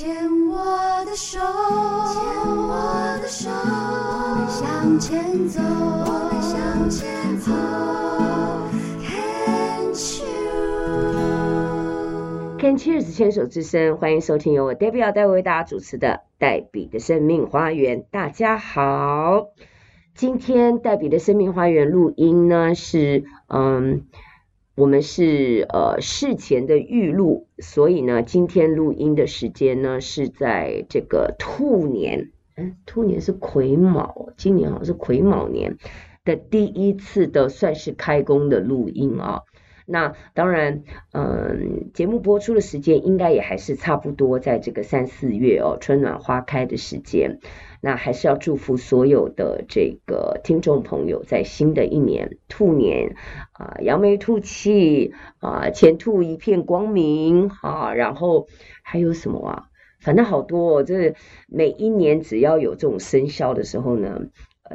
[0.00, 0.16] 牵
[0.48, 0.56] 我
[1.04, 2.22] 的手，牵
[2.56, 7.52] 我的手，我们向前走，我们向前走。
[12.58, 18.06] Can cheers 牵手之声，欢迎收听由我 Debbie 带为大家主持的黛比的生命花园。
[18.10, 19.48] 大家好，
[20.14, 24.06] 今天黛比的生命花园录音呢是嗯。
[24.76, 35.76] 我们是呃事前的预录，所以呢，今天录音的时间呢是在这个兔年，嗯，兔年是癸卯，今年好像是癸卯年
[36.24, 39.42] 的第一次的算是开工的录音啊。
[39.86, 47.40] 那当然，嗯，节目播出的时间应该也还是差不多在这个三四月哦，春暖花开的时间。
[47.82, 53.16] 那还是要祝福所有的这个听众朋友，在新的一年兔年
[53.52, 58.48] 啊，扬眉吐气啊，前途一片光明啊，然后
[58.82, 59.64] 还有什么啊？
[59.98, 61.14] 反正好多哦，这
[61.48, 64.20] 每一年只要有这种生肖的时候呢，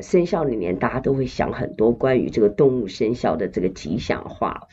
[0.01, 4.67] 生肖里面大家都会想很多关于这个动物生肖的这个吉祥话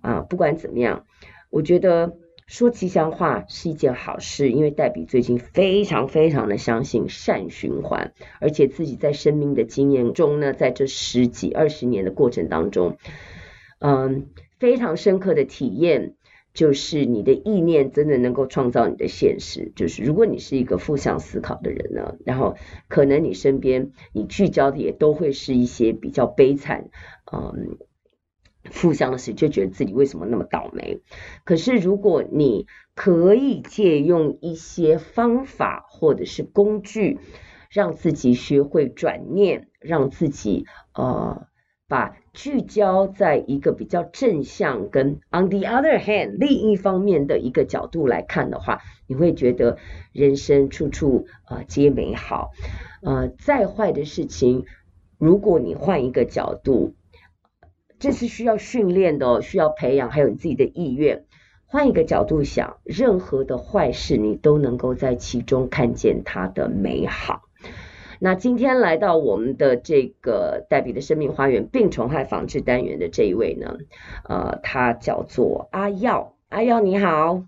[0.00, 0.20] 啊。
[0.20, 1.04] 不管怎么样，
[1.50, 2.16] 我觉得。
[2.46, 12.98] 说吉祥话是一件好事，因为黛比最近非常非常的相信善循环，而且自己在生命的经验中呢，在这十几二十年的过程当中，
[13.78, 14.26] 嗯，
[14.58, 16.14] 非常深刻的体验
[16.52, 19.72] 就是你的意念真的能够创造你的现实。
[19.74, 22.56] 就是如果你是一个负向思考的人呢，然后
[22.88, 26.90] 可能你身边你聚焦的也都会是一些比较悲惨，
[27.32, 27.78] 嗯。
[28.70, 31.00] 负向的事，就觉得自己为什么那么倒霉。
[31.44, 37.18] 可是如果你可以借用一些方法或者是工具，
[37.70, 41.46] 让自己学会转念，让自己呃
[41.88, 49.76] 把聚焦在一个比较正向跟 on the other hand 另一方面的一个角度来看的话，你会觉得
[50.12, 52.50] 人生处处呃皆美好。
[53.02, 54.64] 呃，再坏的事情，
[55.18, 56.94] 如果你换一个角度。
[57.98, 61.24] 这是需要训练的哦，需要培养，还有你自己的意愿。
[61.66, 67.42] 换一个角度想，任何的坏事你都能够在其中看见它的美好。
[68.20, 73.78] 那今天来到我们的这个黛比的生命花园病虫害防治单元的这一位呢，
[74.28, 76.36] 呃，他叫做阿耀。
[76.50, 77.42] 阿耀你好，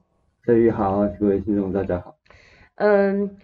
[0.44, 2.16] 黛玉好，各位听众大家好。
[2.76, 3.36] 嗯，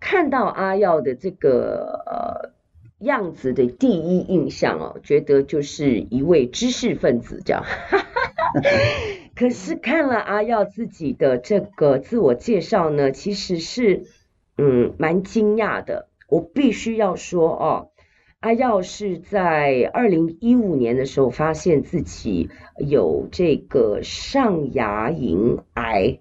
[0.00, 2.57] 看到阿耀的这个呃。
[2.98, 7.64] 样子的第一印象哦，觉得就是一位知识分子这样。
[9.36, 14.04] 可是看了阿耀自己的这个自我介绍呢，其实是
[14.56, 16.08] 嗯蛮惊讶的。
[16.28, 17.90] 我必须要说哦，
[18.40, 26.20] 阿耀是在二零一五年的时候发现自己有这个上牙龈癌，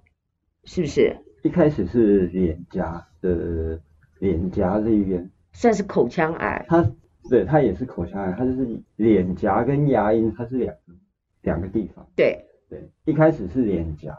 [0.63, 1.17] 是不是？
[1.43, 3.79] 一开始是脸颊的
[4.19, 5.31] 脸颊这边。
[5.57, 6.87] 算是口腔癌，它
[7.31, 10.93] 对它也是口腔癌，它就是脸颊跟牙龈，它是两个
[11.41, 12.05] 两个地方。
[12.15, 14.15] 对对，一开始是脸颊，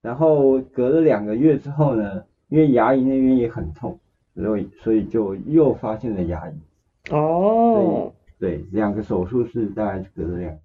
[0.00, 3.98] 然后隔了两个月之后呢，因为牙龈那边也很痛，
[4.36, 7.16] 所以所以就又发现了牙龈。
[7.16, 10.60] 哦，对，两个手术是大概隔了两个月。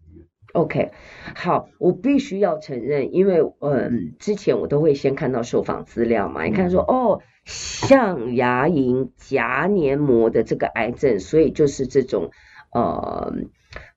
[0.53, 0.91] OK，
[1.36, 7.22] 好，我必须要承认，因为嗯，之前我都会先看到受访资料嘛，你看说、嗯、哦。
[7.46, 12.31] 象牙龈颊黏膜的这个癌症，所以就是这种
[12.74, 13.34] 呃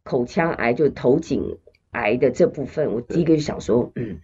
[0.02, 1.58] 口腔癌，就头颈
[1.92, 4.18] 癌的这部分，我第一个就想说，嗯，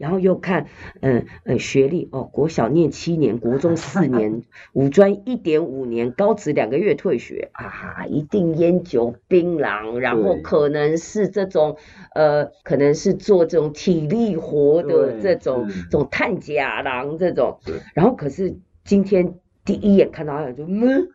[0.00, 0.66] 然后又看，
[1.02, 11.76] 嗯嗯，学历哦，国小念七年，国中四年，五专一点五年，高职两个月退学啊，一定烟酒槟榔，然后可能是这种
[12.14, 17.58] 呃，可能是做这种体力活的这种这种探假郎这种，
[17.92, 19.34] 然后可是今天
[19.66, 21.08] 第一眼看到他就嗯，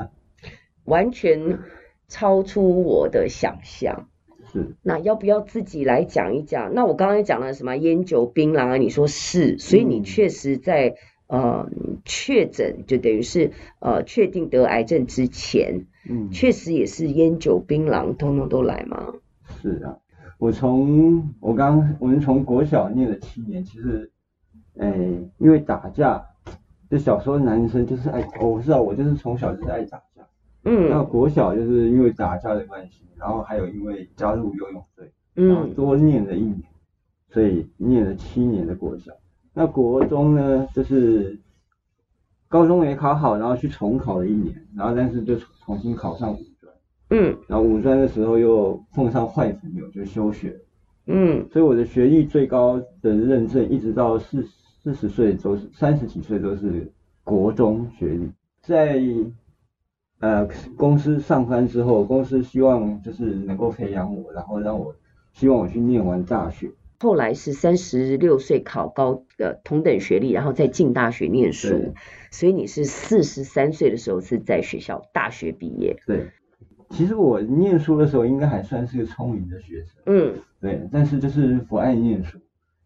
[0.84, 1.58] 完全
[2.08, 4.08] 超出我的想象。
[4.82, 6.72] 那要不要自己来讲一讲？
[6.74, 8.76] 那我刚刚讲了什么烟酒槟榔啊？
[8.76, 10.94] 你说是，所以你确实在
[11.26, 11.68] 呃
[12.04, 19.14] 确诊，就等于是呃确定得癌症之前，嗯，确实也是烟酒槟榔通通都来吗？
[19.62, 19.96] 是啊，
[20.38, 24.10] 我从我刚我们从国小念了七年，其实，
[24.78, 24.92] 哎，
[25.38, 26.24] 因为打架，
[26.90, 30.02] 就小时候男生就是爱，我知道我就是从小就是爱打架。
[30.66, 36.62] 嗯，那国小就是因为打架的关系，然后还有因为加入游泳队，然后多念了一年，
[37.30, 39.12] 所以念了七年的国小。
[39.54, 41.38] 那国中呢，就是
[42.48, 46.74] 高中没考好，然后去重考了一年，然后但是就重新考上五专。
[47.10, 50.60] 嗯，然后五专的时候又碰上坏朋友，就休学。
[51.06, 54.44] 嗯，所以我的学历最高的认证一直到四
[54.82, 56.90] 四十岁都是三十几岁都是
[57.22, 58.28] 国中学历，
[58.60, 59.00] 在
[60.20, 64.94] 呃公司上班之后，公司希望就是能够培养我，然后让我
[65.32, 66.70] 希望我去念完大学。
[66.98, 71.92] 后来是三十六岁考高呃同等学历，然后再进大学念书，
[72.30, 75.98] 所以你是四十三岁的时候是在学校大学毕业。
[76.06, 76.30] 对，
[76.88, 79.88] 其实我念书的时候应该还算是个聪明的学生。
[80.06, 82.38] 嗯，对，但是就是不爱念书，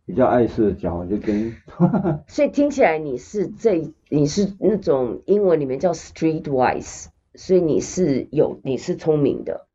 [0.05, 1.55] 比较爱社交，就跟。
[2.27, 9.67] 所以听起来你是这你是那种英文里面叫 streetwise，所以你是有你是聪明的，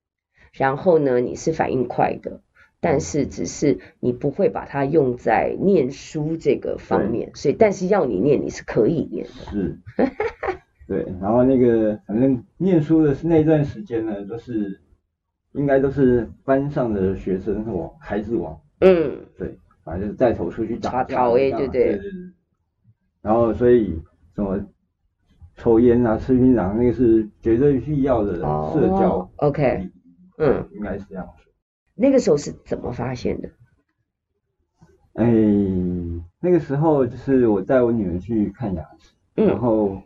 [0.53, 2.41] 然后呢你是反应快的。
[2.81, 9.31] 但是只是你不会把它用在念书这个方面，所以但是要你念你是可以念的。
[9.49, 9.79] 是，
[10.87, 14.81] 对，然后那个反正念书的那段时间呢，都是
[15.53, 18.61] 应该都是班上的学生王，孩子王。
[18.81, 21.99] 嗯，对，反正就是带头出去打打对对对。
[23.23, 23.99] 然后所以
[24.35, 24.63] 什么
[25.55, 29.17] 抽烟啊、吃槟榔，那个是绝对必要的社交。
[29.17, 29.89] 哦、OK，
[30.37, 31.27] 嗯，应该是这样。
[31.95, 33.49] 那个时候是怎么发现的？
[35.13, 35.25] 哎，
[36.41, 40.01] 那个时候就是我带我女儿去看牙齿，嗯、然后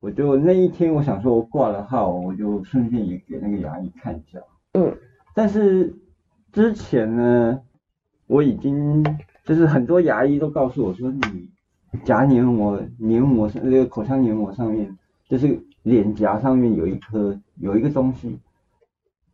[0.00, 4.40] 我就那一天我想说我挂了号，我就顺便也给那个牙医看一下。
[4.72, 4.96] 嗯。
[5.34, 5.94] 但是
[6.52, 7.60] 之前呢，
[8.26, 9.04] 我已经
[9.44, 11.50] 就是很多牙医都告诉我说，你
[12.04, 14.96] 颊黏膜黏膜上那个口腔黏膜上面，
[15.28, 18.38] 就是脸颊上面有一颗有一个东西。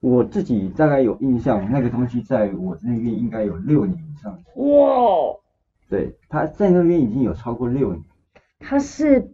[0.00, 4.36] 我自己大概有印象，那个东西在我那边应该有六年以上。
[4.56, 5.36] 哇！
[5.88, 8.02] 对，它在那边已经有超过六年。
[8.58, 9.30] 它是？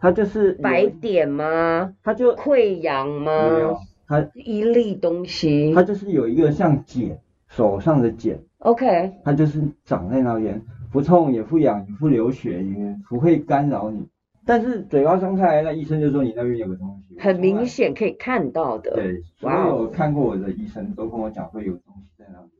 [0.00, 1.94] 它就是白点吗？
[2.04, 3.50] 它就溃疡吗？
[3.50, 5.74] 没有，它一粒东西。
[5.74, 7.18] 它就是有一个像茧，
[7.48, 8.40] 手上的茧。
[8.58, 9.14] OK。
[9.24, 14.08] 它就是长在那边，不痛也不痒也不流血，也不会干扰你。
[14.44, 18.94] 但是嘴巴张开，那医生就说你那边有个东西，很明显可以看到的。
[18.94, 22.50] 对，所有看过我的医生都跟我讲会有东西在那里。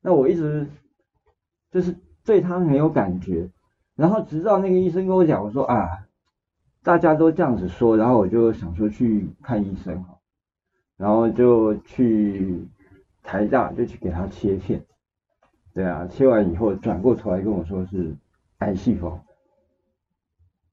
[0.00, 0.68] 那我一直
[1.72, 3.50] 就是对他没有感觉，
[3.96, 6.06] 然后直到那个医生跟我讲，我说啊，
[6.84, 10.16] 大家都这样子说，然后我就想说去看医生哈，
[10.96, 12.68] 然后就去
[13.24, 14.84] 台大就去给他切片，
[15.80, 18.14] 对啊，切完以后转过头来跟我说是
[18.58, 19.18] 癌细胞。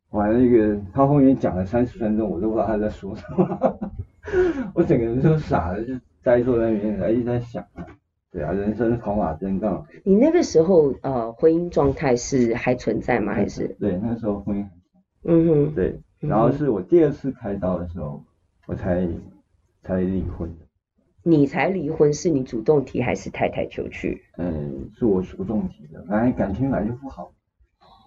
[0.10, 3.92] 完了，那个他后面讲了三十分钟，我都不知道他在说什么，
[4.76, 7.86] 我整个人都傻了，就呆坐在那边，一直在想啊，
[8.32, 9.86] 对啊，人生跑马灯杠。
[10.04, 13.34] 你那个时候呃，婚姻状态是还存在吗？
[13.34, 13.70] 还是？
[13.80, 14.66] 对，那个时候婚姻。
[15.24, 15.74] 嗯哼。
[15.74, 18.22] 对，然后是我第二次开刀的时候，
[18.66, 19.08] 我才
[19.84, 20.54] 才离婚。
[21.28, 24.24] 你才离婚，是你主动提还是太太求去？
[24.38, 27.34] 嗯，是我主动提的，反正感情本来就不好。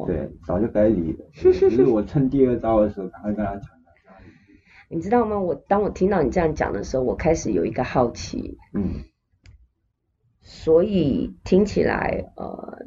[0.07, 1.27] 对，早就该离了。
[1.35, 3.63] 只是我趁第二招的时候，赶快跟他讲。
[4.89, 5.39] 你知道吗？
[5.39, 8.57] 我当我听到你这样讲的时候，我开始有一个好奇。
[8.73, 9.05] 嗯。
[10.41, 12.87] 所以听起来，呃，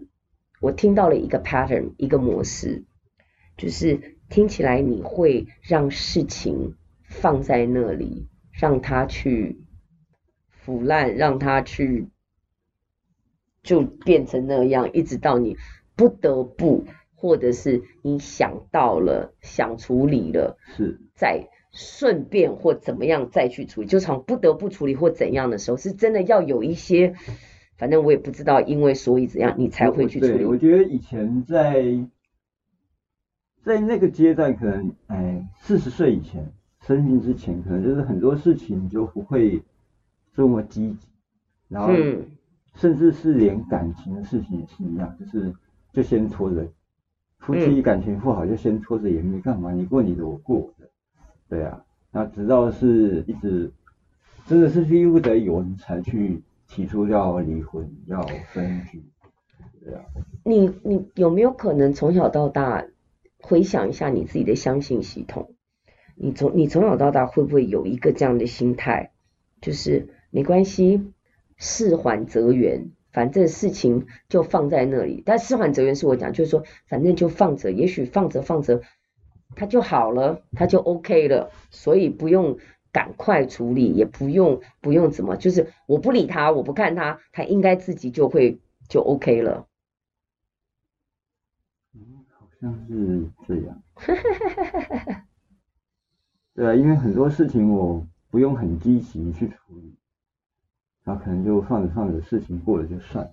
[0.60, 2.84] 我听到了一个 pattern，一个模式，
[3.56, 9.63] 就是听起来你会让事情放在那里，让他去
[10.64, 12.08] 腐烂，让它去
[13.62, 15.58] 就变成那样，一直到你
[15.96, 16.86] 不得不。
[17.16, 27.14] 或者是你想到了，想处理了，是再顺便或怎么样再去处理，就从不得不处理或怎样的时候，是真的要有一些，
[27.78, 30.44] 反正我也不知道，因为所以怎样你才会去处理。
[30.44, 32.06] 我觉得以前在
[33.62, 36.52] 在那个阶段，可能哎四十岁以前
[36.86, 39.64] 生病之前，可能就是很多事情就不会
[40.34, 41.08] 这么积极，
[41.70, 41.94] 然后
[42.76, 45.54] 甚至是连感情的事情也是一样，就是
[45.92, 46.68] 就先拖着。
[47.40, 50.90] 夫妻感情不好就先拖着也没干嘛，你过你的我过我的，
[51.50, 53.70] 对啊，那直到是一直
[54.48, 58.22] 真的是逼不得已，我们才去提出要离婚要
[58.54, 59.04] 分居，
[59.84, 60.06] 对啊。
[60.46, 62.86] 你你有没有可能从小到大
[63.40, 65.54] 回想一下你自己的相信系统？
[66.16, 69.12] 你从你从小到大会不会有一个这样的心态，
[69.60, 71.14] 就是没关系，
[71.58, 72.90] 事缓则圆。
[73.12, 78.82] 反正事情就放在那里，但事缓则圆是我讲，就是说，反正就放着，也许放着放着，
[79.56, 82.58] 它就好了，它就 OK 了，所以不用
[82.92, 88.60] 赶快处理，也不用不用怎么，就是我不理他，我不看他，他应该自己就会
[88.90, 89.68] 就 OK 了。
[91.94, 93.84] 嗯，好像是这样。
[96.56, 99.94] 对啊，因为很多事情我不用很积极去处理。
[101.04, 103.32] 然后可能就放着放着，事情过了就算了。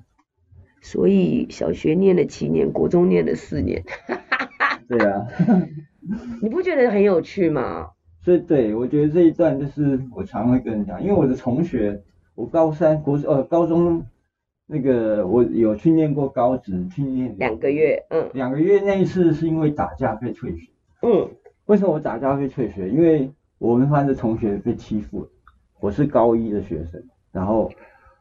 [0.81, 3.85] 所以小学念了七年，国中念了四年。
[4.89, 5.27] 对啊。
[6.43, 7.91] 你不觉得很有趣吗？
[8.23, 12.03] 所以对，我觉得这一段就是我常会跟人讲，因为我的同学，
[12.35, 14.05] 我高三国呃高中
[14.67, 20.71] 那个我有去念过高职，去念两个月，嗯，两个月那一次是因为打架被退学，
[21.03, 21.31] 嗯，
[21.67, 22.89] 为什么我打架被退学？
[22.89, 25.29] 因为我们班的同学被欺负了，
[25.81, 27.71] 我是高一的学生，然后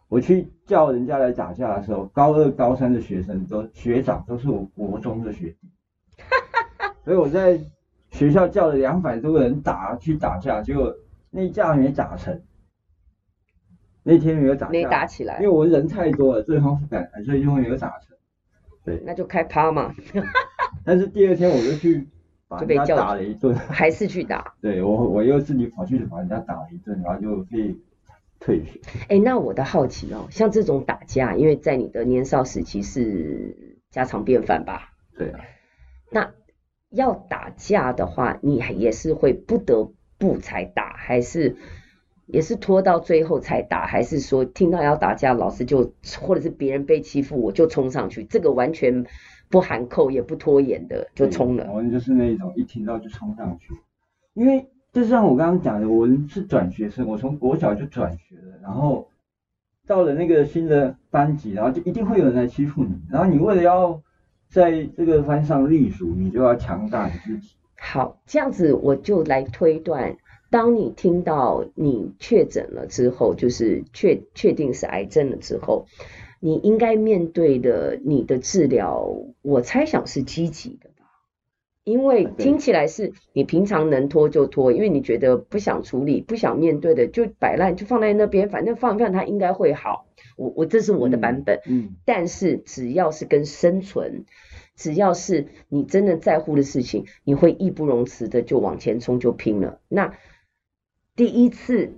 [0.08, 5.70] 我去叫人家来打架的时候，高二、高三的学生都学长都是我国中的学弟，
[7.04, 7.60] 所以我在。
[8.12, 10.92] 学校叫了两百多个人打去打架，结果
[11.30, 12.42] 那架还没打成。
[14.02, 18.18] 那天没有打，没打起来，因为我人太多了，对方不敢来，所以就没有打成。
[18.84, 19.94] 对，那就开趴嘛。
[20.84, 22.08] 但是第二天我就去
[22.48, 24.56] 把人家打了一顿，还是去打。
[24.60, 27.76] 对，我我又自己跑去把人家打了一顿，然后就被
[28.40, 28.80] 退学。
[29.04, 34.94] 哎、欸，那我的好奇哦，像这种打架，因为在你的年少时期是家常便饭吧？
[35.18, 35.40] 对啊。
[36.12, 36.32] 那。
[36.92, 41.56] 要打架的话，你也是会不得不才打，还是
[42.26, 49.06] 也是拖到最后才打，还是说听到要打架，老师就或者是别人被欺负，我就冲上去，这个完全
[49.52, 51.70] 不含扣也不拖延的就冲了。
[51.72, 53.72] 我们就是那种一听到就冲上去，
[54.34, 59.08] 因为就像我刚刚讲的，我是转学生，我从国小就转学了，然后
[59.88, 64.02] 到了那个新的班级，然后就一定会有人来欺负你，然后你为了要。
[64.52, 67.54] 在这个班上立足，你就要强大你自己。
[67.78, 70.18] 好，这样子我就来推断，
[70.50, 75.86] 当你听到你确诊了之后，就是确确定是癌症了之后，
[76.40, 79.08] 你应该面对的你的治疗，
[79.44, 80.89] 我猜想是积极的？
[81.90, 90.06] 因为听起来是你平常能拖就拖，因为你觉得不想处理、不想面对的，就摆烂，就放在那边，反正放一放它应该会好。
[90.38, 94.26] 我我这是我的版本，嗯，嗯，但是只要是跟生存，
[94.76, 99.80] 只要是你真的在乎的事情，你会义不容辞的就往前冲就拼了。
[99.88, 100.14] 那
[101.16, 101.94] 第一次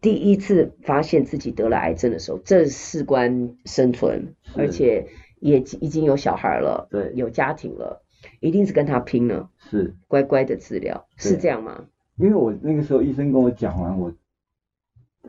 [0.00, 5.06] 第一次发现自己得了癌症的时候，这事关生存，而且
[5.38, 8.02] 也已经有小孩了，对，有家庭了，
[8.40, 11.86] 一定是跟他拼了，是乖乖的治疗，是这样吗？
[12.16, 14.12] 因为我那个时候医生跟我讲完我。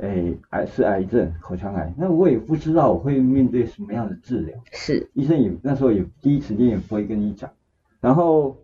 [0.02, 1.94] 哎，癌是癌症，口腔癌。
[1.98, 4.58] 那我也不知道我会面对什么样的治疗。
[4.72, 7.52] 是，医生也那时候也第一时间也不会跟你讲。
[8.00, 8.56] 然后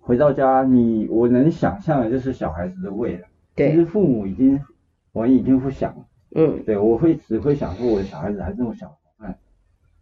[0.00, 3.28] 回到家，你我能想象的就是小孩子的未来。
[3.54, 3.70] 对。
[3.70, 4.60] 其实父母已经，
[5.12, 6.06] 我已经不想了。
[6.34, 6.64] 嗯。
[6.64, 9.38] 对，我会只会想说我的小孩子还这么小，哎，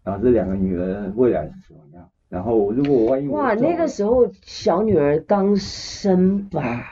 [0.04, 2.08] 然后这两个女儿未来是什么样？
[2.28, 6.84] 然后如果我万一我哇，那个时候小女儿刚生吧？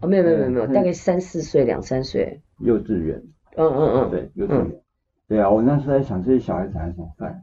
[0.00, 2.40] 哦，没有没有没有没有，大概三四岁，两三岁。
[2.58, 3.22] 幼稚园，
[3.56, 4.80] 嗯嗯嗯，对，幼稚园，嗯、
[5.28, 7.42] 对啊，我那时候在想这些小孩子还怎么办？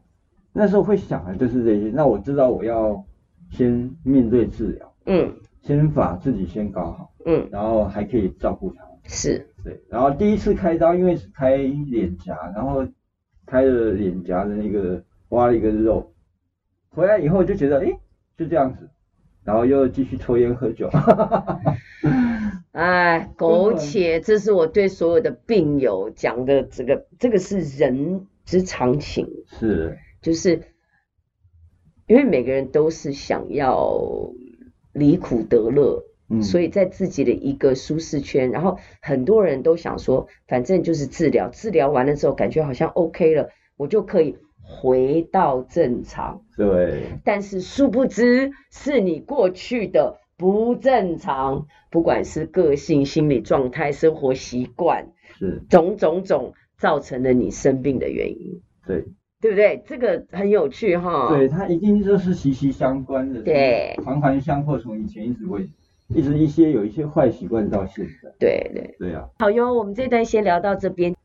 [0.52, 1.90] 那时候会想的就是这些。
[1.94, 3.04] 那我知道我要
[3.50, 5.32] 先面对治疗，嗯，
[5.62, 8.84] 先把自己先搞好，嗯，然后还可以照顾他。
[9.04, 12.86] 是，对，然后第一次开刀，因为是开脸颊，然后
[13.46, 16.12] 开了脸颊的那个挖了一个肉，
[16.90, 17.98] 回来以后就觉得，诶，
[18.36, 18.88] 就这样子，
[19.44, 20.90] 然后又继续抽烟喝酒。
[22.72, 30.62] 哎，苟且，这是我对所有的病友讲的，这个这个是人之常情，是，就是
[32.06, 34.32] 因为每个人都是想要
[34.92, 44.36] 离苦得乐，嗯，所以在自己的一个舒适圈，然后很多人都想说，反正就是治疗，治疗完了之后感觉好像 OK 了，我就可以
[44.68, 50.18] 回到正常，对，但是殊不知是你过去的。
[50.36, 58.62] 不正常，不管是个性、心理状态、生活习惯，是种种种造成了你生病的原因。
[58.86, 59.04] 对，
[59.40, 59.82] 对不对？
[59.84, 61.26] 这个很有趣哈。
[61.30, 63.42] 对，它一定就是息息相关的。
[63.42, 65.68] 对，环环相扣，从以前一直会，
[66.14, 68.30] 一直一些有一些坏习惯到现在。
[68.38, 69.28] 对对对啊。
[69.40, 71.16] 好哟，我们这段先聊到这边。